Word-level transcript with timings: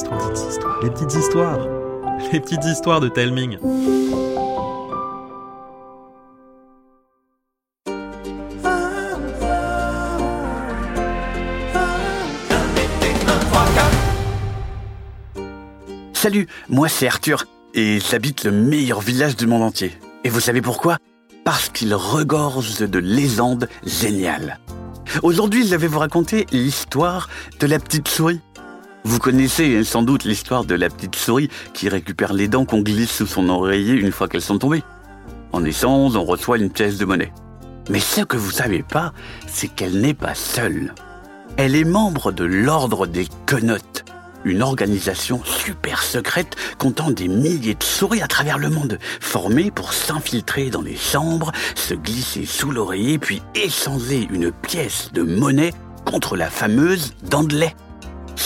histoires, 0.00 0.80
les 0.82 0.90
petites 0.90 1.14
histoires, 1.14 1.58
les 2.32 2.40
petites 2.40 2.64
histoires 2.64 3.00
de 3.00 3.08
Telming. 3.08 3.58
Salut, 16.14 16.46
moi 16.68 16.88
c'est 16.88 17.06
Arthur 17.06 17.44
et 17.74 17.98
j'habite 18.00 18.44
le 18.44 18.52
meilleur 18.52 19.00
village 19.00 19.36
du 19.36 19.46
monde 19.46 19.62
entier. 19.62 19.92
Et 20.24 20.28
vous 20.28 20.40
savez 20.40 20.60
pourquoi? 20.62 20.98
Parce 21.44 21.70
qu'il 21.70 21.94
regorge 21.94 22.78
de 22.78 22.98
légendes 22.98 23.68
géniales. 23.84 24.58
Aujourd'hui, 25.22 25.66
je 25.66 25.74
vais 25.74 25.88
vous 25.88 25.98
raconter 25.98 26.46
l'histoire 26.52 27.28
de 27.58 27.66
la 27.66 27.78
petite 27.78 28.06
souris. 28.06 28.40
Vous 29.04 29.18
connaissez 29.18 29.82
sans 29.82 30.02
doute 30.02 30.24
l'histoire 30.24 30.64
de 30.64 30.74
la 30.74 30.90
petite 30.90 31.16
souris 31.16 31.48
qui 31.72 31.88
récupère 31.88 32.34
les 32.34 32.48
dents 32.48 32.66
qu'on 32.66 32.82
glisse 32.82 33.10
sous 33.10 33.26
son 33.26 33.48
oreiller 33.48 33.94
une 33.94 34.12
fois 34.12 34.28
qu'elles 34.28 34.42
sont 34.42 34.58
tombées. 34.58 34.82
En 35.52 35.64
essence, 35.64 36.16
on 36.16 36.24
reçoit 36.24 36.58
une 36.58 36.70
pièce 36.70 36.98
de 36.98 37.06
monnaie. 37.06 37.32
Mais 37.88 38.00
ce 38.00 38.20
que 38.20 38.36
vous 38.36 38.50
savez 38.50 38.82
pas, 38.82 39.12
c'est 39.46 39.68
qu'elle 39.68 40.00
n'est 40.00 40.14
pas 40.14 40.34
seule. 40.34 40.94
Elle 41.56 41.74
est 41.74 41.84
membre 41.84 42.30
de 42.30 42.44
l'ordre 42.44 43.06
des 43.06 43.26
quenottes, 43.46 44.04
une 44.44 44.62
organisation 44.62 45.42
super 45.44 46.02
secrète 46.02 46.56
comptant 46.78 47.10
des 47.10 47.26
milliers 47.28 47.74
de 47.74 47.82
souris 47.82 48.22
à 48.22 48.28
travers 48.28 48.58
le 48.58 48.68
monde, 48.68 48.98
formée 49.20 49.70
pour 49.70 49.92
s'infiltrer 49.92 50.70
dans 50.70 50.82
les 50.82 50.96
chambres, 50.96 51.52
se 51.74 51.94
glisser 51.94 52.44
sous 52.44 52.70
l'oreiller, 52.70 53.18
puis 53.18 53.42
échanger 53.54 54.28
une 54.30 54.52
pièce 54.52 55.10
de 55.12 55.22
monnaie 55.22 55.72
contre 56.04 56.36
la 56.36 56.50
fameuse 56.50 57.14
dent. 57.22 57.46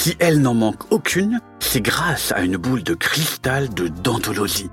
Si 0.04 0.16
elle 0.18 0.42
n'en 0.42 0.52
manque 0.52 0.92
aucune, 0.92 1.40
c'est 1.60 1.80
grâce 1.80 2.30
à 2.32 2.42
une 2.42 2.58
boule 2.58 2.82
de 2.82 2.92
cristal 2.92 3.73
de 3.73 3.88
dentologie. 3.88 4.68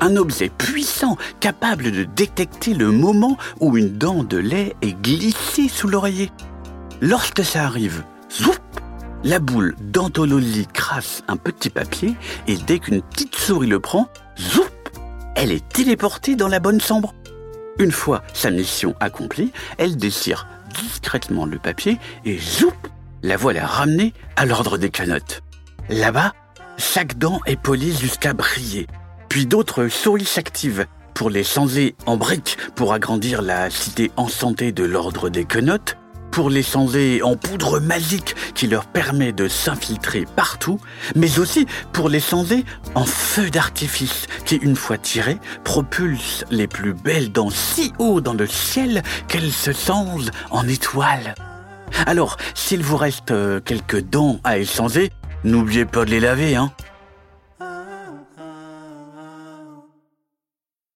Un 0.00 0.16
objet 0.16 0.48
puissant 0.48 1.18
capable 1.38 1.90
de 1.90 2.04
détecter 2.04 2.72
le 2.72 2.90
moment 2.90 3.36
où 3.60 3.76
une 3.76 3.98
dent 3.98 4.24
de 4.24 4.38
lait 4.38 4.74
est 4.80 4.98
glissée 5.02 5.68
sous 5.68 5.86
l'oreiller. 5.86 6.32
Lorsque 7.02 7.44
ça 7.44 7.64
arrive, 7.64 8.02
zoup, 8.32 8.56
la 9.22 9.38
boule 9.38 9.76
dentologie 9.82 10.66
crasse 10.72 11.22
un 11.28 11.36
petit 11.36 11.68
papier 11.68 12.16
et 12.46 12.56
dès 12.56 12.78
qu'une 12.78 13.02
petite 13.02 13.36
souris 13.36 13.68
le 13.68 13.80
prend, 13.80 14.08
zoup, 14.40 14.64
elle 15.34 15.52
est 15.52 15.68
téléportée 15.68 16.36
dans 16.36 16.48
la 16.48 16.58
bonne 16.58 16.80
chambre. 16.80 17.12
Une 17.78 17.92
fois 17.92 18.22
sa 18.32 18.50
mission 18.50 18.94
accomplie, 18.98 19.52
elle 19.76 19.98
déchire 19.98 20.48
discrètement 20.74 21.44
le 21.44 21.58
papier 21.58 21.98
et 22.24 22.38
zoup, 22.38 22.72
la 23.22 23.36
voilà 23.36 23.66
ramenée 23.66 24.12
à 24.36 24.46
l'ordre 24.46 24.78
des 24.78 24.90
canottes. 24.90 25.42
Là-bas, 25.88 26.32
chaque 26.76 27.18
dent 27.18 27.40
est 27.46 27.56
polie 27.56 27.96
jusqu'à 27.96 28.32
briller. 28.32 28.86
Puis 29.28 29.46
d'autres 29.46 29.88
souris 29.88 30.24
s'activent 30.24 30.86
pour 31.14 31.30
les 31.30 31.44
changer 31.44 31.96
en 32.06 32.16
briques 32.16 32.56
pour 32.76 32.92
agrandir 32.92 33.42
la 33.42 33.70
cité 33.70 34.12
enchantée 34.16 34.70
de 34.70 34.84
l'ordre 34.84 35.30
des 35.30 35.44
quenottes, 35.44 35.96
pour 36.30 36.48
les 36.48 36.62
changer 36.62 37.22
en 37.22 37.36
poudre 37.36 37.80
magique 37.80 38.36
qui 38.54 38.68
leur 38.68 38.86
permet 38.86 39.32
de 39.32 39.48
s'infiltrer 39.48 40.26
partout, 40.36 40.78
mais 41.16 41.40
aussi 41.40 41.66
pour 41.92 42.08
les 42.08 42.20
changer 42.20 42.64
en 42.94 43.04
feu 43.04 43.50
d'artifice 43.50 44.26
qui, 44.44 44.56
une 44.56 44.76
fois 44.76 44.98
tirés, 44.98 45.38
propulse 45.64 46.44
les 46.50 46.68
plus 46.68 46.94
belles 46.94 47.32
dents 47.32 47.50
si 47.50 47.92
haut 47.98 48.20
dans 48.20 48.34
le 48.34 48.46
ciel 48.46 49.02
qu'elles 49.26 49.50
se 49.50 49.72
changent 49.72 50.30
en 50.50 50.68
étoiles. 50.68 51.34
Alors, 52.06 52.36
s'il 52.54 52.82
vous 52.82 52.96
reste 52.96 53.30
euh, 53.30 53.60
quelques 53.60 54.00
dents 54.00 54.40
à 54.44 54.58
échanger, 54.58 55.10
n'oubliez 55.44 55.84
pas 55.84 56.04
de 56.04 56.10
les 56.10 56.20
laver, 56.20 56.56
hein. 56.56 56.72